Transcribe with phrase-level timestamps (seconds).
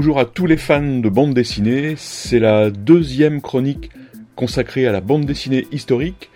[0.00, 3.90] Bonjour à tous les fans de bande dessinée, c'est la deuxième chronique
[4.34, 6.30] consacrée à la bande dessinée historique.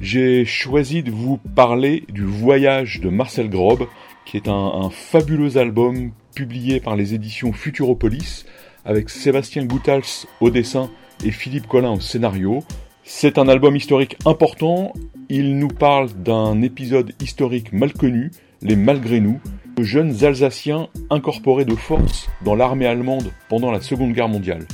[0.00, 3.86] J'ai choisi de vous parler du voyage de Marcel Grob,
[4.24, 8.46] qui est un, un fabuleux album publié par les éditions Futuropolis,
[8.86, 10.88] avec Sébastien Goutals au dessin
[11.22, 12.60] et Philippe Collin au scénario.
[13.04, 14.94] C'est un album historique important,
[15.28, 18.30] il nous parle d'un épisode historique mal connu,
[18.62, 19.40] les Malgré nous,
[19.82, 24.66] jeunes Alsaciens incorporés de force dans l'armée allemande pendant la Seconde Guerre mondiale.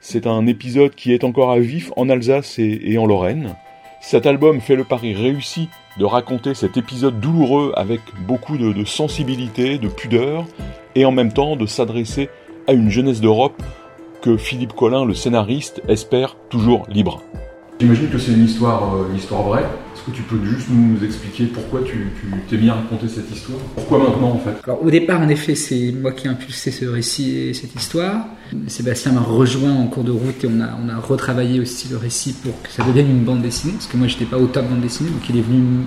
[0.00, 3.54] C'est un épisode qui est encore à vif en Alsace et, en Lorraine.
[4.00, 5.68] Cet album fait le pari réussi
[5.98, 10.44] de raconter cet épisode douloureux avec beaucoup de, de sensibilité, de pudeur,
[10.94, 12.28] et en même temps de s'adresser
[12.66, 13.62] à une jeunesse d'Europe
[14.22, 17.22] que Philippe Collin, le scénariste, espère toujours libre.
[17.80, 19.64] J'imagine que c'est une histoire, euh, histoire vraie.
[20.04, 22.10] Est-ce que tu peux juste nous expliquer pourquoi tu
[22.50, 23.58] t'es mis à raconter cette histoire?
[23.74, 24.54] Pourquoi maintenant en fait?
[24.64, 28.26] Alors au départ, en effet, c'est moi qui ai impulsé ce récit et cette histoire.
[28.66, 32.60] Sébastien m'a rejoint en cours de route et on a, retravaillé aussi le récit pour
[32.62, 35.08] que ça devienne une bande dessinée, parce que moi j'étais pas auteur de bande dessinée,
[35.08, 35.86] donc il est venu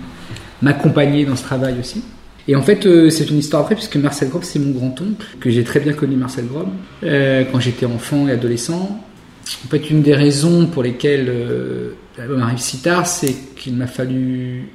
[0.64, 2.04] m'accompagner dans ce travail aussi.
[2.48, 5.52] Et en fait, euh, c'est une histoire vraie puisque Marcel Grob, c'est mon grand-oncle, que
[5.52, 6.70] j'ai très bien connu Marcel Grob,
[7.04, 9.00] euh, quand j'étais enfant et adolescent.
[9.66, 13.88] En fait, une des raisons pour lesquelles euh, l'album arrive si tard, c'est qu'il m'a
[13.88, 14.70] fallu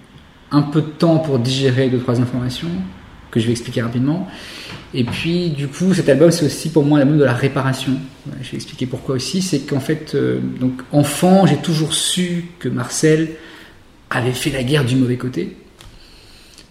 [0.50, 2.68] un peu de temps pour digérer deux, trois informations,
[3.30, 4.28] que je vais expliquer rapidement.
[4.94, 7.92] Et puis, du coup, cet album, c'est aussi pour moi l'album de la réparation.
[8.42, 9.40] Je vais expliquer pourquoi aussi.
[9.40, 13.30] C'est qu'en fait, euh, donc, enfant, j'ai toujours su que Marcel
[14.10, 15.56] avait fait la guerre du mauvais côté.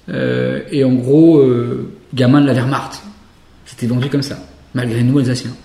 [0.10, 3.02] Euh, et en gros, euh, gamin de la Wehrmacht.
[3.66, 4.38] C'était vendu comme ça,
[4.76, 5.56] malgré nous, Alsaciens.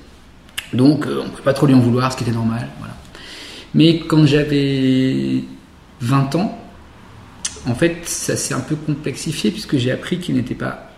[0.73, 2.67] Donc, on ne peut pas trop lui en vouloir, ce qui était normal.
[2.79, 2.95] Voilà.
[3.75, 5.43] Mais quand j'avais
[6.01, 6.59] 20 ans,
[7.67, 10.91] en fait, ça s'est un peu complexifié puisque j'ai appris qu'il n'était pas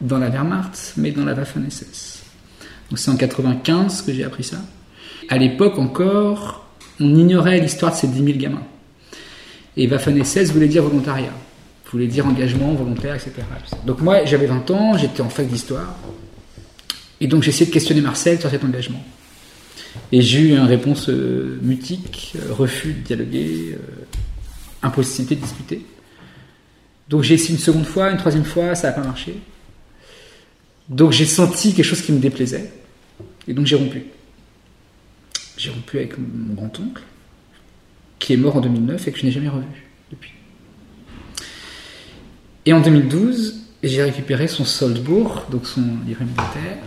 [0.00, 2.22] dans la Wehrmacht, mais dans la Waffen-SS.
[2.90, 4.56] Donc c'est en 95 que j'ai appris ça.
[5.28, 6.66] À l'époque encore,
[6.98, 8.62] on ignorait l'histoire de ces 10 000 gamins.
[9.76, 11.32] Et Waffen-SS voulait dire volontariat,
[11.92, 13.32] voulait dire engagement volontaire, etc.
[13.86, 15.94] Donc moi, j'avais 20 ans, j'étais en fac d'histoire,
[17.20, 19.02] et donc j'ai essayé de questionner Marcel sur cet engagement.
[20.12, 24.04] Et j'ai eu une réponse euh, mutique, euh, refus de dialoguer, euh,
[24.82, 25.86] impossibilité de discuter.
[27.08, 29.36] Donc j'ai essayé une seconde fois, une troisième fois, ça n'a pas marché.
[30.88, 32.72] Donc j'ai senti quelque chose qui me déplaisait.
[33.48, 34.04] Et donc j'ai rompu.
[35.56, 37.02] J'ai rompu avec mon grand-oncle,
[38.18, 39.66] qui est mort en 2009 et que je n'ai jamais revu
[40.10, 40.32] depuis.
[42.66, 46.78] Et en 2012, j'ai récupéré son Soldbourg, donc son livret militaire.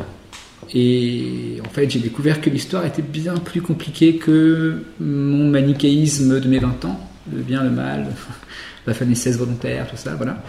[0.74, 6.48] Et en fait, j'ai découvert que l'histoire était bien plus compliquée que mon manichéisme de
[6.48, 7.00] mes 20 ans,
[7.32, 8.08] le bien, le mal,
[8.88, 10.44] la 16 volontaire, tout ça, voilà.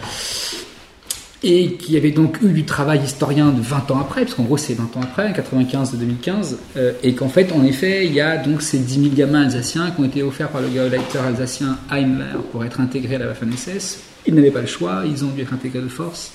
[1.43, 4.43] Et qu'il y avait donc eu du travail historien de 20 ans après, parce qu'en
[4.43, 8.13] gros c'est 20 ans après, 95 de 2015, euh, et qu'en fait, en effet, il
[8.13, 11.19] y a donc ces 10 000 gamins alsaciens qui ont été offerts par le Gauleiter
[11.19, 13.99] alsacien Heimler pour être intégrés à la Waffen-SS.
[14.25, 16.31] Ils n'avaient pas le choix, ils ont dû être intégrés de force.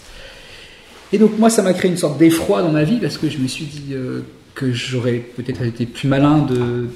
[1.13, 3.39] Et donc moi, ça m'a créé une sorte d'effroi dans ma vie, parce que je
[3.39, 4.21] me suis dit euh,
[4.55, 6.89] que j'aurais peut-être été plus malin de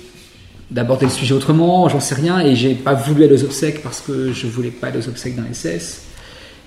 [0.71, 4.01] d'aborder le sujet autrement, j'en sais rien, et j'ai pas voulu aller aux obsèques parce
[4.01, 6.03] que je voulais pas aller aux obsèques d'un SS.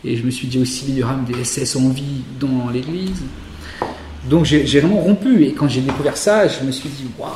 [0.06, 3.24] Et je me suis dit aussi, il y aura des SS en vie dans l'église.
[4.30, 7.30] Donc j'ai vraiment rompu, et quand j'ai découvert ça, je me suis dit, waouh,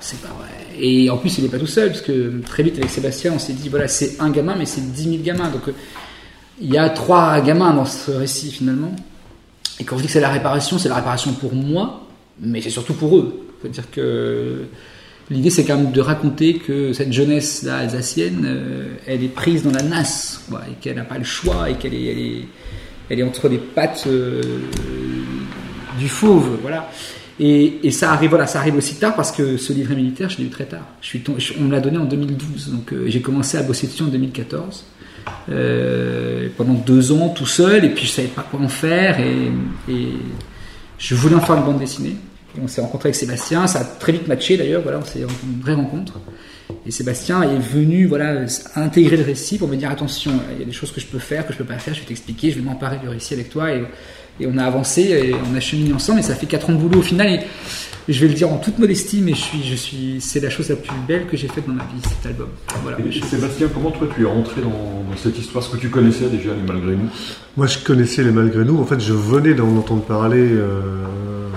[0.00, 0.50] c'est pas vrai.
[0.78, 3.38] Et en plus, il n'est pas tout seul, parce que très vite avec Sébastien, on
[3.38, 5.48] s'est dit, voilà, c'est un gamin, mais c'est 10 000 gamins.
[5.48, 5.72] Donc euh,
[6.60, 8.94] il y a trois gamins dans ce récit finalement.
[9.80, 12.06] Et quand je dis que c'est la réparation, c'est la réparation pour moi,
[12.40, 13.46] mais c'est surtout pour eux.
[13.60, 14.66] C'est-à-dire que
[15.30, 19.72] l'idée, c'est quand même de raconter que cette jeunesse-là alsacienne, euh, elle est prise dans
[19.72, 24.40] la nasse, et qu'elle n'a pas le choix, et qu'elle est, entre les pattes euh,
[25.98, 26.90] du fauve, voilà.
[27.40, 30.44] Et, ça arrive, voilà, ça arrive aussi tard parce que ce livret militaire, je l'ai
[30.44, 30.86] eu très tard.
[31.58, 34.84] On me l'a donné en 2012, donc euh, j'ai commencé à bosser dessus en 2014
[35.50, 39.50] euh, pendant deux ans tout seul et puis je savais pas quoi en faire et,
[40.96, 42.16] je voulais en faire une bande dessinée.
[42.62, 45.60] On s'est rencontré avec Sébastien, ça a très vite matché d'ailleurs, voilà, on s'est une
[45.60, 46.14] vraie rencontre.
[46.86, 48.44] Et Sébastien est venu voilà,
[48.76, 51.18] intégrer le récit pour me dire attention, il y a des choses que je peux
[51.18, 53.50] faire, que je peux pas faire, je vais t'expliquer, je vais m'emparer du récit avec
[53.50, 53.84] toi et,
[54.40, 56.78] Et on a avancé et on a cheminé ensemble et ça fait 4 ans de
[56.78, 57.40] boulot au final.
[58.06, 60.50] Et je vais le dire en toute modestie, mais je suis, je suis, c'est la
[60.50, 62.48] chose la plus belle que j'ai faite dans ma vie, cet album.
[62.82, 62.98] Voilà.
[62.98, 65.64] Et Sébastien, comment toi tu es rentré dans, dans cette histoire?
[65.64, 67.08] Est-ce que tu connaissais déjà les Malgré nous?
[67.56, 68.78] Moi je connaissais les Malgré nous.
[68.78, 71.04] En fait, je venais d'en entendre parler euh,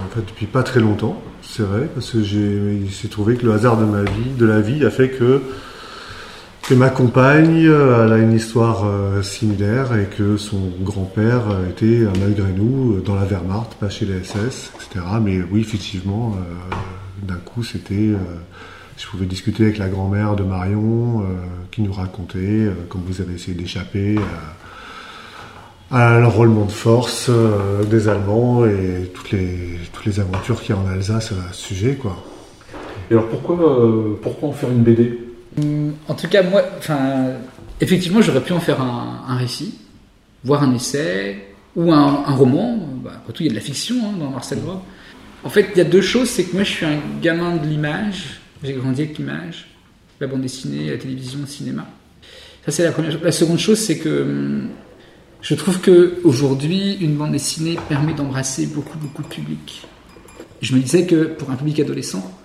[0.06, 1.21] en fait, depuis pas très longtemps.
[1.49, 4.45] C'est vrai, parce que j'ai, il s'est trouvé que le hasard de ma vie, de
[4.45, 5.41] la vie, a fait que
[6.67, 12.01] que ma compagne, euh, elle a une histoire euh, similaire et que son grand-père était
[12.01, 15.05] euh, malgré nous dans la Wehrmacht, pas chez les SS, etc.
[15.21, 16.35] Mais oui, effectivement,
[17.23, 18.11] d'un coup, c'était,
[18.97, 21.23] je pouvais discuter avec la grand-mère de Marion,
[21.71, 24.17] qui nous racontait comment vous avez essayé d'échapper
[25.91, 27.29] l'enrôlement de force
[27.89, 31.67] des Allemands et toutes les toutes les aventures qu'il y a en Alsace à ce
[31.67, 32.23] sujet, quoi.
[33.09, 33.57] Et alors pourquoi
[34.21, 35.17] pourquoi en faire une BD
[36.07, 37.31] en tout cas, moi, enfin,
[37.81, 39.75] effectivement, j'aurais pu en faire un, récit,
[40.43, 42.77] voire un essai, ou un, roman.
[43.03, 44.79] Bah, après tout, il y a de la fiction hein, dans Marcel Grob.
[45.43, 46.29] En fait, il y a deux choses.
[46.29, 48.39] C'est que moi, je suis un gamin de l'image.
[48.63, 49.67] J'ai grandi avec l'image,
[50.19, 51.87] la bande dessinée, la télévision, le cinéma.
[52.65, 53.21] Ça, c'est la première chose.
[53.23, 54.69] La seconde chose, c'est que hum,
[55.47, 59.88] je trouve que aujourd'hui, une bande dessinée permet d'embrasser beaucoup, beaucoup de public.
[60.61, 62.38] Je me disais que pour un public adolescent,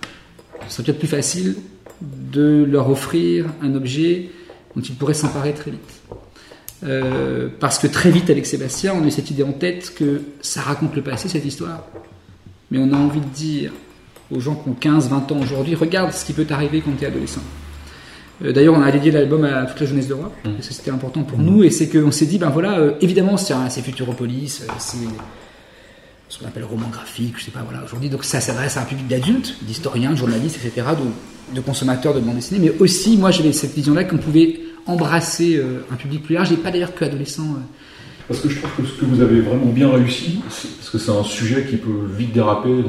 [0.69, 1.57] ce serait peut-être plus facile
[2.01, 4.29] de leur offrir un objet
[4.73, 6.01] dont ils pourraient s'emparer très vite.
[6.85, 10.21] Euh, parce que très vite, avec Sébastien, on a eu cette idée en tête que
[10.41, 11.85] ça raconte le passé, cette histoire.
[12.71, 13.73] Mais on a envie de dire
[14.31, 17.03] aux gens qui ont 15, 20 ans aujourd'hui, regarde ce qui peut t'arriver quand tu
[17.03, 17.43] es adolescent.
[18.43, 20.49] Euh, d'ailleurs, on a dédié l'album à toute la jeunesse de roi, mmh.
[20.61, 24.63] c'était important pour nous, et c'est qu'on s'est dit, ben voilà, euh, évidemment, c'est Futuropolis,
[24.79, 24.97] c'est
[26.33, 28.09] ce qu'on appelle roman graphique, je sais pas, voilà, aujourd'hui.
[28.09, 30.87] Donc ça s'adresse à un public d'adultes, d'historiens, de journalistes, etc.,
[31.53, 32.59] de, consommateurs de bande dessinée.
[32.59, 36.57] Mais aussi, moi, j'avais cette vision-là qu'on pouvait embrasser euh, un public plus large, et
[36.57, 37.43] pas d'ailleurs que adolescents.
[37.43, 37.61] Euh.
[38.27, 41.11] Parce que je trouve que ce que vous avez vraiment bien réussi, parce que c'est
[41.11, 42.83] un sujet qui peut vite déraper,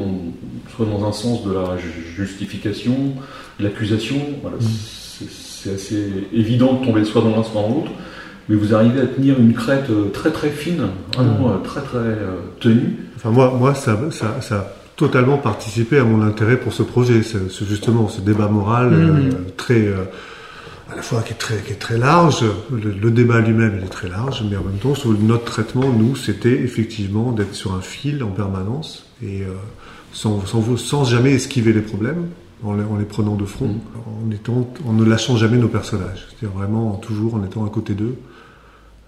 [0.74, 1.76] soit dans un sens de la
[2.16, 3.14] justification,
[3.58, 4.16] de l'accusation.
[4.40, 5.03] Voilà, mm.
[5.30, 7.90] C'est assez évident de tomber soit dans l'un, soit dans l'autre
[8.46, 11.62] mais vous arrivez à tenir une crête euh, très très fine, vraiment mm.
[11.62, 12.18] très très
[12.60, 12.98] tenue.
[13.16, 14.66] Enfin, moi, moi ça, ça, ça, a
[14.96, 17.22] totalement participé à mon intérêt pour ce projet.
[17.22, 19.56] C'est justement ce débat moral euh, mm-hmm.
[19.56, 20.04] très, euh,
[20.92, 22.44] à la fois qui est très, qui est très large.
[22.70, 26.16] Le, débat lui-même, il est très large, mais en même temps, sur notre traitement, nous,
[26.16, 29.54] c'était effectivement d'être sur un fil en permanence et euh,
[30.12, 32.26] sans, sans, sans, jamais esquiver les problèmes.
[32.64, 34.26] En les, en les prenant de front, mm.
[34.26, 36.26] en, étant, en ne lâchant jamais nos personnages.
[36.30, 38.16] C'est-à-dire vraiment toujours en étant à côté d'eux.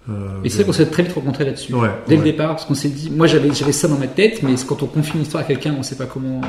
[0.09, 1.73] Euh, et c'est vrai qu'on s'est très vite rencontré là-dessus.
[2.07, 4.83] Dès le départ, parce qu'on s'est dit, moi j'avais, ça dans ma tête, mais quand
[4.83, 6.41] on confie une histoire à quelqu'un, on ne sait pas comment.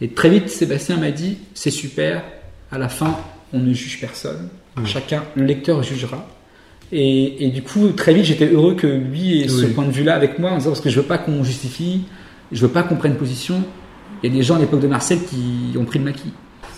[0.00, 2.22] Et très vite, Sébastien m'a dit, c'est super,
[2.72, 3.16] à la fin,
[3.52, 4.48] on ne juge personne.
[4.84, 6.26] Chacun, le lecteur jugera.
[6.92, 10.14] Et, et, du coup, très vite, j'étais heureux que lui ait ce point de vue-là
[10.14, 12.02] avec moi, en disant, parce que je veux pas qu'on justifie,
[12.52, 13.62] je veux pas qu'on prenne position.
[14.22, 16.32] Il y a des gens à l'époque de Marcel qui ont pris le maquis.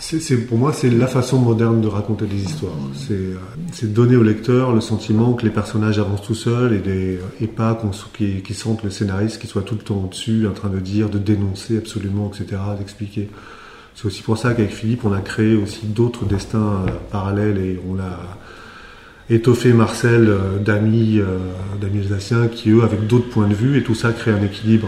[0.09, 2.71] C'est, pour moi, c'est la façon moderne de raconter des histoires.
[2.93, 3.35] C'est, euh,
[3.73, 7.73] c'est donner au lecteur le sentiment que les personnages avancent tout seuls et, et pas
[7.73, 11.09] qu'on, qui, sentent le scénariste qui soit tout le temps au-dessus, en train de dire,
[11.09, 13.27] de dénoncer absolument, etc., d'expliquer.
[13.95, 17.77] C'est aussi pour ça qu'avec Philippe, on a créé aussi d'autres destins euh, parallèles et
[17.85, 18.37] on a
[19.29, 21.19] étoffé Marcel euh, d'amis,
[21.81, 24.87] d'amis alsaciens qui, eux, avec d'autres points de vue, et tout ça crée un équilibre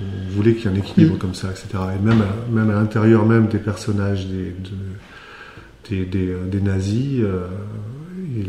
[0.00, 1.18] on voulait qu'il y ait un équilibre mm.
[1.18, 1.68] comme ça, etc.
[1.96, 4.54] Et même, à, même à l'intérieur même des personnages des,
[5.88, 7.46] des, des, des, nazis, euh,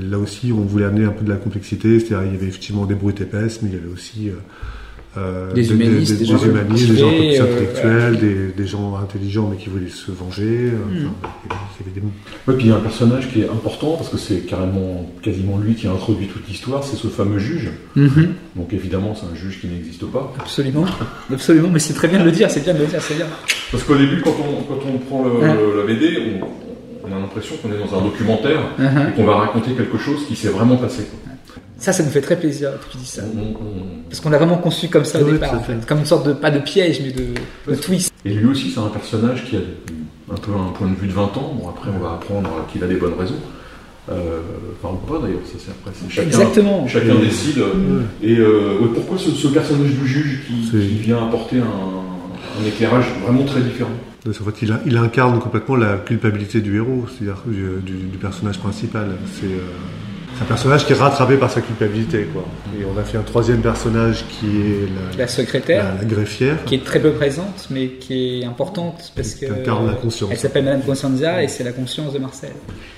[0.09, 2.85] là aussi on voulait amener un peu de la complexité, c'est-à-dire il y avait effectivement
[2.85, 4.31] des brutes épaisses, mais il y avait aussi...
[5.17, 9.57] Euh, euh, des, humanistes, des, gens, humanistes, des gens euh, intellectuels, des, gens intelligents mais
[9.57, 10.71] qui voulaient se venger.
[10.71, 12.53] Mm.
[12.55, 15.73] puis il y a un personnage qui est important parce que c'est carrément quasiment lui
[15.73, 17.71] qui a introduit toute l'histoire, c'est ce fameux juge.
[17.97, 18.27] Mm-hmm.
[18.55, 20.31] Donc évidemment, c'est un juge qui n'existe pas.
[20.39, 20.85] Absolument,
[21.33, 23.27] absolument, mais c'est très bien de le dire, c'est bien de le dire, c'est bien.
[23.71, 26.39] Parce qu'au début, quand on, quand on prend le, la BD,
[27.03, 29.09] on, a l'impression qu'on est dans un documentaire uh-huh.
[29.09, 31.07] et qu'on va raconter quelque chose qui s'est vraiment passé.
[31.77, 33.21] Ça, ça nous fait très plaisir que tu dis ça.
[34.09, 35.85] Parce qu'on l'a vraiment conçu comme ça au départ, en fait.
[35.85, 38.11] Comme une sorte de, pas de piège, mais de, twist.
[38.25, 39.59] Et lui aussi, c'est un personnage qui a
[40.31, 41.55] un peu un point de vue de 20 ans.
[41.59, 43.39] Bon, après, on va apprendre qu'il a des bonnes raisons.
[44.11, 44.39] Euh,
[44.81, 45.91] enfin, ou pas d'ailleurs, ça c'est après.
[46.09, 46.87] Chacun, Exactement.
[46.87, 47.61] Chacun décide.
[48.23, 53.91] Et euh, pourquoi ce, personnage du juge qui, vient apporter un, éclairage vraiment très différent
[54.27, 59.11] en fait, il, incarne complètement la culpabilité du héros, c'est-à-dire du, personnage principal.
[59.33, 59.45] C'est.
[59.45, 59.59] Euh,
[60.41, 62.45] un personnage qui est rattrapé par sa culpabilité, quoi.
[62.79, 66.63] Et on a fait un troisième personnage qui est la, La secrétaire, la- la greffière.
[66.65, 70.29] qui est très peu présente, mais qui est importante parce Qui que incarne la conscience.
[70.31, 72.51] elle s'appelle Madame Constanza et c'est la conscience de Marcel.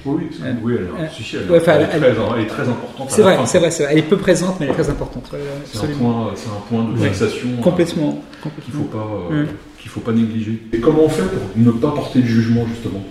[0.06, 2.42] Oui, Euh, oui, elle, euh, si, si, elle, ouais, enfin, elle est elle- très, elle
[2.44, 3.08] est très importante.
[3.12, 3.92] C'est vrai, c'est vrai, c'est vrai.
[3.94, 5.30] Elle est peu présente, mais elle est très importante.
[5.34, 8.24] ouais, ouais, C'est un, point, c'est un point de fixation euh, Complètement.
[8.64, 9.48] qu'il faut pas euh, Mm.
[9.80, 10.60] qu'il faut pas négliger.
[10.74, 13.04] Et comment on fait pour ne pas porter de jugement justement,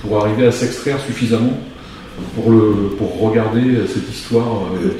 [0.00, 1.52] pour arriver à s'extraire suffisamment?
[2.34, 4.90] Pour le pour regarder cette histoire euh,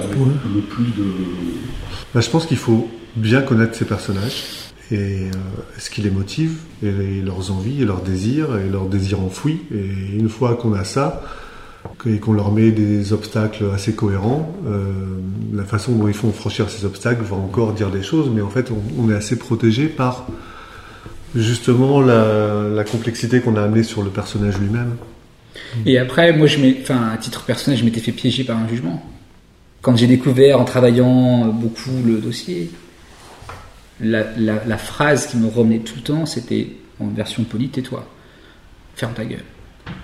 [0.00, 0.26] avec Ouais.
[0.54, 1.04] le plus de
[2.14, 4.42] Bah, je pense qu'il faut bien connaître ces personnages
[4.90, 5.30] et euh,
[5.78, 9.60] ce qui les motive, et, les- leurs envies, et leurs désirs, et leurs désirs enfouis.
[9.74, 11.22] Et une fois qu'on a ça,
[12.06, 14.92] et qu'on leur met des obstacles assez cohérents, euh,
[15.54, 18.48] la façon dont ils font franchir ces obstacles va encore dire des choses, mais en
[18.50, 20.26] fait, on, on est assez protégé par
[21.34, 24.92] justement la, la complexité qu'on a amenée sur le personnage lui-même.
[25.84, 29.02] Et après, moi, je enfin, à titre personnel, je m'étais fait piéger par un jugement.
[29.82, 32.70] Quand j'ai découvert, en travaillant beaucoup le dossier,
[34.00, 36.68] la, phrase qui me revenait tout le temps, c'était
[37.00, 38.08] en version polie, tais-toi,
[38.94, 39.44] ferme ta gueule.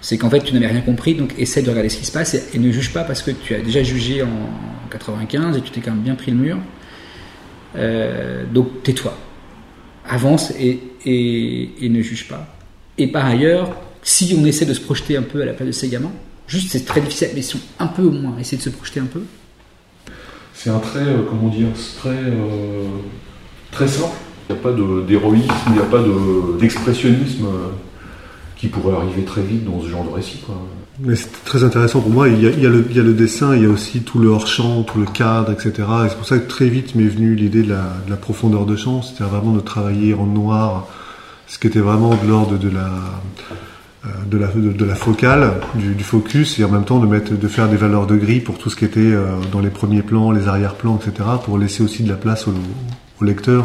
[0.01, 2.35] C'est qu'en fait, tu n'avais rien compris, donc essaie de regarder ce qui se passe
[2.35, 4.29] et, ne juge pas parce que tu as déjà jugé en
[4.91, 6.59] 95 et tu t'es quand même bien pris le mur.
[7.75, 9.17] Euh, donc tais-toi,
[10.09, 10.81] avance et
[11.83, 12.47] ne juge pas.
[12.99, 15.73] Et par ailleurs, si on essaie de se projeter un peu à la place de
[15.73, 16.13] ces gamins,
[16.47, 19.01] juste c'est très difficile, mais si on un peu au moins essayer de se projeter
[19.01, 19.23] un peu,
[20.55, 21.69] c'est un trait euh, comment dire
[21.99, 22.85] très euh,
[23.71, 24.15] très simple.
[24.49, 27.69] Il n'y a pas de- d'héroïsme, il n'y a pas de- d'expressionnisme euh,
[28.57, 30.39] qui pourrait arriver très vite dans ce genre de récit.
[30.45, 30.57] Quoi.
[31.01, 32.29] Mais c'est très intéressant pour moi.
[32.29, 33.69] Il y, a, il, y a le, il y a le dessin, il y a
[33.69, 35.73] aussi tout le hors-champ, tout le cadre, etc.
[36.05, 38.67] Et c'est pour ça que très vite m'est venue l'idée de la, de la profondeur
[38.67, 39.01] de champ.
[39.03, 40.87] C'était vraiment de travailler en noir,
[41.47, 42.91] ce qui était vraiment de l'ordre de la,
[44.27, 47.33] de la, de, de la focale, du, du focus, et en même temps de, mettre,
[47.33, 50.03] de faire des valeurs de gris pour tout ce qui était euh, dans les premiers
[50.03, 51.29] plans, les arrière-plans, etc.
[51.45, 52.53] Pour laisser aussi de la place au,
[53.21, 53.65] au lecteur.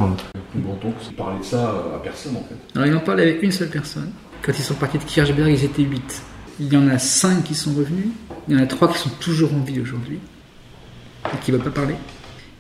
[0.52, 2.56] Plus Breton, c'est parler de ça à personne en fait.
[2.76, 4.12] Alors il en parle avec une seule personne.
[4.44, 6.22] Quand ils sont partis de Kirchberg, ils étaient 8.
[6.60, 8.08] Il y en a 5 qui sont revenus.
[8.48, 10.20] Il y en a 3 qui sont toujours en vie aujourd'hui.
[11.34, 11.96] Et qui ne veulent pas parler.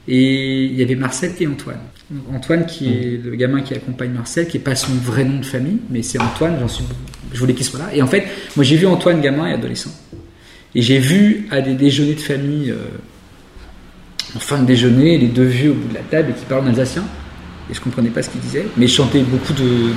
[0.07, 1.79] Et il y avait Marcel et Antoine.
[2.09, 5.39] Donc, Antoine qui est le gamin qui accompagne Marcel, qui n'est pas son vrai nom
[5.39, 6.85] de famille, mais c'est Antoine, j'en suis,
[7.37, 7.89] je voulais qu'il soit là.
[7.93, 8.25] Et en fait,
[8.55, 9.91] moi j'ai vu Antoine gamin et adolescent.
[10.75, 12.75] Et j'ai vu à des déjeuners de famille, euh,
[14.35, 16.63] en fin de déjeuner, les deux vieux au bout de la table et qui parlent
[16.65, 17.03] en alsacien.
[17.69, 19.91] Et je comprenais pas ce qu'ils disaient, mais ils chantaient beaucoup de,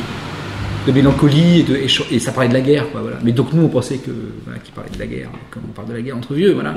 [0.87, 3.19] de mélancolie et, de, et, ch- et ça parlait de la guerre, quoi, voilà.
[3.25, 4.11] Mais donc nous on pensait que
[4.45, 6.75] voilà, qu'ils parlaient de la guerre, comme on parle de la guerre entre vieux, voilà.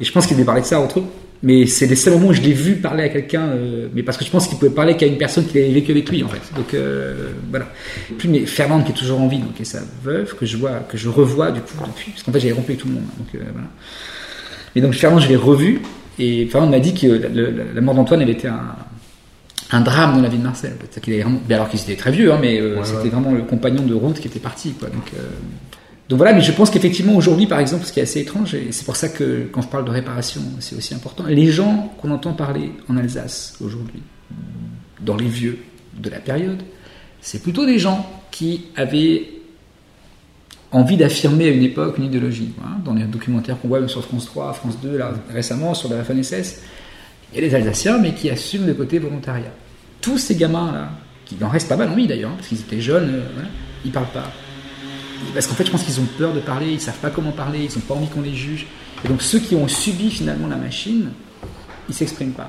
[0.00, 1.04] Et je pense qu'ils parler de ça entre eux.
[1.42, 4.16] Mais c'est les seuls moments où je l'ai vu parler à quelqu'un, euh, mais parce
[4.16, 6.28] que je pense qu'il pouvait parler qu'à une personne qui avait vécu avec lui, en
[6.28, 6.40] fait.
[6.56, 7.66] Donc euh, voilà.
[8.16, 10.80] Puis mais Fernande qui est toujours en vie, donc et sa veuve que je vois,
[10.88, 13.04] que je revois du coup depuis, parce qu'en fait j'avais rompu avec tout le monde.
[13.06, 13.66] hein, donc euh, voilà.
[14.74, 15.82] Et donc Fernande je l'ai revu
[16.18, 17.06] et Fernande m'a dit que
[17.74, 18.74] la, mort d'Antoine avait été un,
[19.72, 20.72] un drame dans la vie de Marcel.
[20.78, 21.00] En fait.
[21.00, 23.08] Qu'il avait vraiment, bien alors qu'il était très vieux, hein, mais Ouais, c'était ouais.
[23.10, 24.88] vraiment le compagnon de route qui était parti, quoi.
[24.88, 25.10] Donc
[26.08, 28.68] donc voilà, mais je pense qu'effectivement aujourd'hui, par exemple, ce qui est assez étrange, et
[28.70, 32.12] c'est pour ça que quand je parle de réparation, c'est aussi important, les gens qu'on
[32.12, 34.02] entend parler en Alsace aujourd'hui,
[35.00, 35.58] dans les vieux
[35.98, 36.62] de la période,
[37.20, 39.24] c'est plutôt des gens qui avaient
[40.70, 42.50] envie d'affirmer à une époque une idéologie.
[42.62, 42.78] hein.
[42.84, 46.04] Dans les documentaires qu'on voit même sur France 3, France 2, là, récemment, sur la
[46.04, 46.60] FNSS,
[47.32, 49.52] il y a des Alsaciens, mais qui assument le côté volontariat.
[50.00, 50.90] Tous ces gamins-là,
[51.24, 53.48] qui en restent pas mal en vie d'ailleurs, hein, parce qu'ils étaient jeunes, euh, voilà,
[53.84, 54.30] ils parlent pas.
[55.34, 57.60] Parce qu'en fait, je pense qu'ils ont peur de parler, ils savent pas comment parler,
[57.70, 58.66] ils ont pas envie qu'on les juge.
[59.04, 61.10] Et donc, ceux qui ont subi finalement la machine,
[61.88, 62.48] ils s'expriment pas.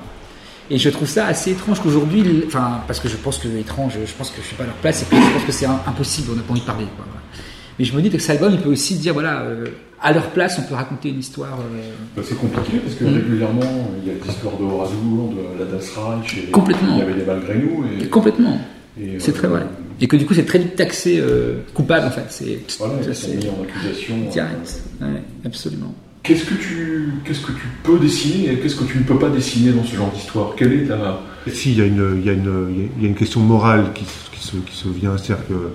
[0.70, 4.12] Et je trouve ça assez étrange qu'aujourd'hui, enfin, parce que je pense que étrange, je
[4.12, 6.28] pense que je suis pas à leur place, et puis je pense que c'est impossible,
[6.32, 6.86] on n'a pas envie de parler.
[6.96, 7.06] quoi.
[7.78, 9.66] Mais je me dis que cet album, il peut aussi dire, voilà, euh,
[10.02, 11.58] à leur place, on peut raconter une histoire.
[11.60, 13.14] euh, Bah, c'est compliqué parce que Mm.
[13.14, 16.94] régulièrement il y a des histoires de Oradour, de la Das Reich, et Complètement.
[16.96, 17.84] il y avait des malgré nous.
[18.00, 18.58] Et, complètement.
[19.18, 19.62] C'est euh, très vrai.
[20.00, 22.26] Et que du coup, c'est très vite taxé euh, coupable, en fait.
[22.28, 23.00] C'est Voilà, mis
[23.48, 24.14] en accusation.
[24.26, 24.82] euh, direct.
[25.00, 25.94] Ouais, absolument.
[26.22, 29.30] Qu'est-ce que tu qu'est-ce que tu peux dessiner et qu'est-ce que tu ne peux pas
[29.30, 30.54] dessiner dans ce genre d'histoire?
[30.56, 33.06] Quelle est la Et si, il y, a une- il y, a une- il y
[33.06, 35.70] a une question morale qui, qui se, qui se vient, c'est-à-dire que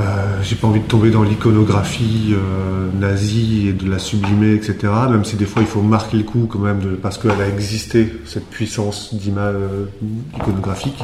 [0.00, 4.76] euh, j'ai pas envie de tomber dans l'iconographie euh, nazie et de la sublimer, etc.
[5.10, 7.48] Même si des fois il faut marquer le coup quand même, de, parce qu'elle a
[7.48, 9.84] existé, cette puissance d'image euh,
[10.38, 10.98] iconographique.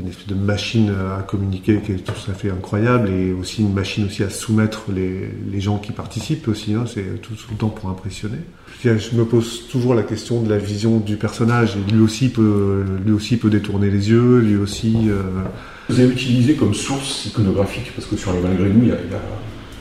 [0.00, 3.72] Une espèce de machine à communiquer qui est tout à fait incroyable et aussi une
[3.74, 6.74] machine aussi à soumettre les, les gens qui participent aussi.
[6.74, 8.38] Hein, c'est tout, le temps pour impressionner.
[8.82, 11.76] Je me pose toujours la question de la vision du personnage.
[11.76, 14.96] Et lui aussi peut, lui aussi peut détourner les yeux, lui aussi.
[15.08, 15.20] euh,
[15.90, 18.98] Vous avez utilisé comme source iconographique parce que sur les malgré nous il y a-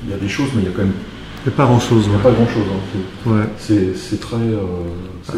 [0.04, 0.94] il y a des choses mais il y a quand même
[1.46, 2.04] Il n'y a pas grand chose.
[2.06, 2.66] Il n'y a pas grand chose.
[2.70, 3.30] Hein.
[3.30, 3.46] Ouais.
[3.58, 4.36] C'est, c'est très.
[4.36, 4.60] euh,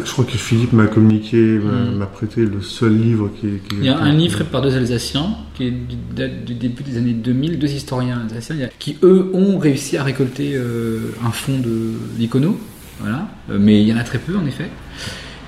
[0.04, 2.08] Je crois que Philippe m'a communiqué, m'a Mm.
[2.12, 3.68] prêté le seul livre qui est.
[3.68, 6.54] qui- Il y a un livre fait par deux Alsaciens, qui est du, date du
[6.54, 11.30] début des années 2000, deux historiens alsaciens, qui eux ont réussi à récolter euh, un
[11.30, 12.58] fonds de l'icono,
[13.00, 13.28] voilà.
[13.50, 14.70] Euh, mais il y en a très peu en effet.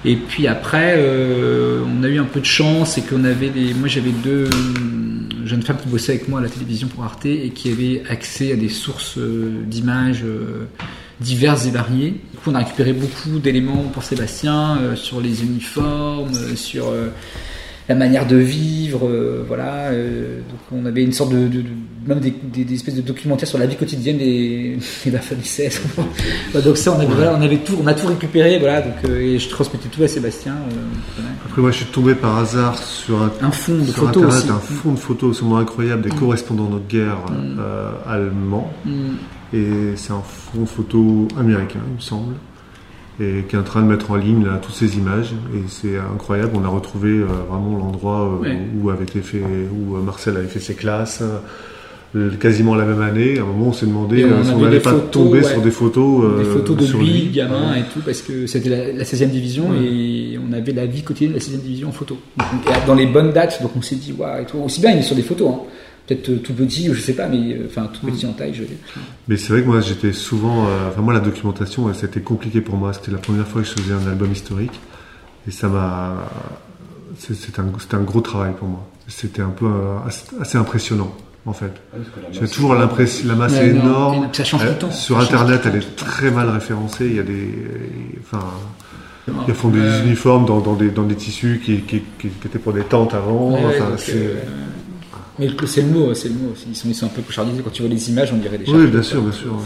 [0.05, 3.73] Et puis après, euh, on a eu un peu de chance et qu'on avait des.
[3.73, 7.25] Moi j'avais deux euh, jeunes femmes qui bossaient avec moi à la télévision pour Arte
[7.27, 10.67] et qui avaient accès à des sources euh, d'images euh,
[11.21, 12.11] diverses et variées.
[12.33, 16.93] Du coup, on a récupéré beaucoup d'éléments pour Sébastien sur les uniformes, sur
[17.89, 19.89] la manière de vivre, euh, voilà.
[19.93, 21.69] euh, donc on avait une sorte de, de- de-
[22.07, 25.81] même des, des- des espèces de documentaires sur la vie quotidienne des, des Bafalisses.
[26.65, 28.81] donc ça, on avait, voilà, on avait tout, on a tout récupéré, voilà.
[28.83, 30.55] Donc euh, et je transmettais tout à Sébastien.
[31.17, 31.31] voilà.
[31.47, 34.43] Après, moi, je suis tombé par hasard sur un Un fond de sur photos Internet,
[34.45, 34.51] aussi.
[34.51, 36.19] un fond de photos absolument incroyable des Mm.
[36.19, 37.61] correspondants de guerre Mm.
[38.07, 38.73] allemands.
[38.85, 38.91] Mm.
[39.53, 42.35] Et c'est un fond photo américain, il me semble,
[43.21, 45.33] et qui est en train de mettre en ligne là, toutes ces images.
[45.55, 46.51] Et c'est incroyable.
[46.55, 48.59] On a retrouvé euh, vraiment l'endroit euh, Ouais.
[48.83, 51.23] où avait été fait, où euh, Marcel avait fait ses classes.
[52.17, 53.39] euh, quasiment la même année.
[53.39, 55.45] À un moment, on s'est demandé on si on n'allait pas photos, tomber ouais.
[55.45, 57.81] sur des photos, des photos de sur lui, gamin Ouais.
[57.81, 59.79] et tout, parce que c'était la, la 16e division Ouais.
[59.85, 62.17] et on avait la vie quotidienne de la 16e division en photo.
[62.39, 64.59] Donc, dans les bonnes dates, donc on s'est dit, waouh, et tout.
[64.59, 65.59] Aussi bien il est sur des photos, hein.
[66.07, 68.61] Peut-être euh, tout petit, je sais pas, mais euh, enfin tout petit en taille, je
[68.63, 68.77] veux dire.
[69.29, 70.67] Mais c'est vrai que moi, j'étais souvent.
[70.67, 72.93] euh, Enfin, moi, la documentation, c'était compliqué pour moi.
[72.93, 74.79] C'était la première fois que je faisais un album historique.
[75.47, 76.15] Et ça m'a.
[77.19, 78.87] c'est- C'était un, c'était un gros travail pour moi.
[79.09, 79.97] C'était un peu euh,
[80.41, 81.15] assez- impressionnant,
[81.47, 81.73] en fait.
[82.33, 83.29] J'ai toujours l'impression.
[83.29, 84.29] La masse est énorme.
[84.33, 84.91] ça change tout le temps.
[84.91, 87.07] Sur Ça Internet, elle est très mal référencée.
[87.07, 87.49] Il y a des.
[88.23, 88.45] Enfin.
[89.49, 92.59] Ils font des uniformes dans, dans des, dans des tissus qui, qui, qui, qui étaient
[92.59, 93.53] pour des tentes avant.
[93.55, 94.35] Ouais, enfin, donc, c'est- euh,
[95.39, 96.67] mais c'est le mot, c'est le mot aussi.
[96.69, 97.63] Ils sont, ils sont un peu clochardisés.
[97.63, 99.59] Quand tu vois les images, on dirait des Oui, chariots, bien sûr, bien sûr, ouais.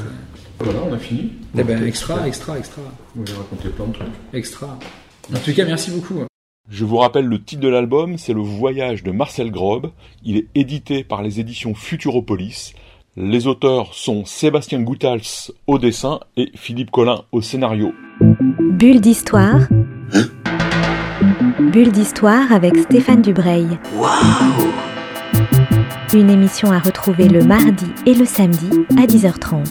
[0.61, 1.33] Voilà, on a fini.
[1.57, 2.83] Eh ben, extra, extra, extra,
[3.17, 4.09] On va raconter plein de trucs.
[4.33, 4.79] extra.
[5.33, 6.15] En tout cas, merci beaucoup.
[6.71, 9.91] Je vous rappelle le titre de l'album, c'est Le Voyage de Marcel Grob.
[10.25, 12.75] Il est édité par les éditions Futuropolis.
[13.17, 17.93] Les auteurs sont Sébastien Goutals au dessin et Philippe Collin au scénario.
[18.61, 19.61] Bulle d'histoire.
[21.73, 23.67] Bulle d'histoire avec Stéphane Dubreuil.
[26.15, 29.67] Une émission à retrouver le mardi et le samedi à 10h30.